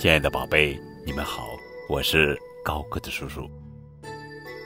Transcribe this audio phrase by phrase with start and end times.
[0.00, 1.50] 亲爱的宝贝，你们好，
[1.86, 3.46] 我是高个子叔叔。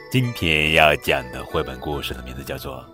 [0.09, 2.85] 今天要讲的绘本故事的名字叫做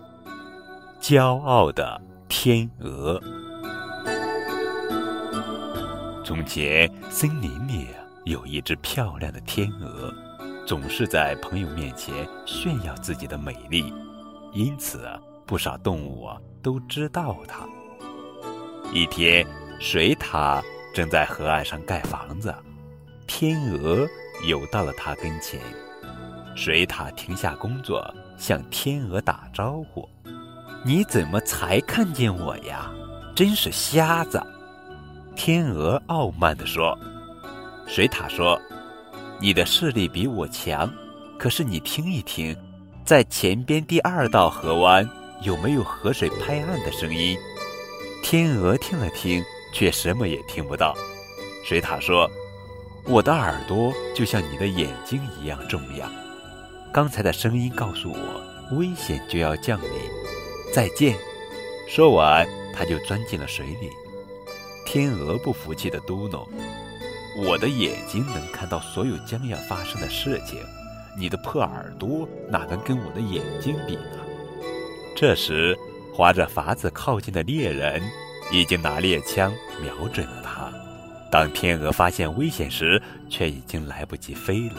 [1.00, 3.16] 《骄傲的天鹅》。
[6.24, 7.86] 从前，森林里
[8.24, 10.12] 有一只漂亮的天鹅，
[10.66, 13.94] 总是在朋友面前炫耀自己的美丽，
[14.52, 15.08] 因此
[15.46, 16.28] 不少动物
[16.60, 17.64] 都知道它。
[18.92, 19.46] 一天，
[19.78, 20.60] 水獭。
[20.92, 22.54] 正在河岸上盖房子，
[23.26, 24.06] 天鹅
[24.46, 25.60] 游到了他跟前。
[26.54, 28.02] 水獭停下工作，
[28.36, 30.06] 向天鹅打招呼
[30.84, 32.92] ：“你怎么才看见我呀？
[33.34, 34.38] 真是瞎子！”
[35.34, 36.96] 天鹅傲慢地说。
[37.86, 38.60] 水獭说
[39.40, 40.92] ：“你的视力比我强，
[41.38, 42.54] 可是你听一听，
[43.02, 45.08] 在前边第二道河湾
[45.40, 47.36] 有没有河水拍岸的声音？”
[48.22, 49.42] 天鹅听了听。
[49.72, 50.94] 却什么也听不到。
[51.64, 52.30] 水獭说
[53.04, 56.08] ：“我的耳朵就像你的眼睛一样重要。
[56.92, 59.90] 刚才的声音告诉我，危险就要降临。
[60.72, 61.16] 再见。”
[61.88, 63.90] 说完，他就钻进了水里。
[64.84, 66.46] 天鹅不服气地嘟囔
[67.44, 70.58] ：“我的眼睛能看到所有将要发生的事情，
[71.16, 74.18] 你的破耳朵哪能跟我的眼睛比呢？”
[75.14, 75.78] 这时，
[76.12, 78.02] 划着筏子靠近的猎人。
[78.52, 80.70] 已经拿猎枪瞄准了它。
[81.30, 83.00] 当天鹅发现危险时，
[83.30, 84.76] 却已经来不及飞了。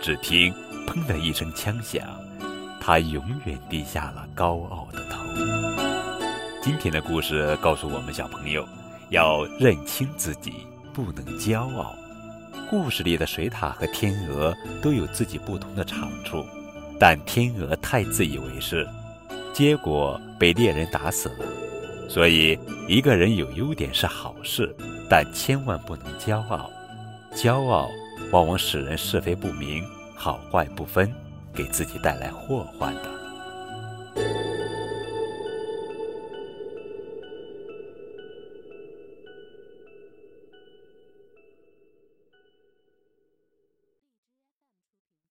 [0.00, 0.54] 只听
[0.86, 2.02] “砰”的一声枪响，
[2.80, 5.18] 它永远低下了高傲的头。
[6.62, 8.64] 今天的故事告诉我们小朋友，
[9.10, 10.52] 要认清自己，
[10.92, 11.92] 不能骄傲。
[12.70, 16.46] 故事里的水獭和天鹅都有自己不同的长处，
[17.00, 18.86] 但天鹅太自以为是，
[19.52, 21.67] 结果被猎人打死了。
[22.08, 24.74] 所以，一个人有优点是好事，
[25.10, 26.70] 但千万不能骄傲。
[27.34, 27.88] 骄傲
[28.32, 29.84] 往往使人是非不明、
[30.16, 31.12] 好坏不分，
[31.54, 33.27] 给自己带来祸患的。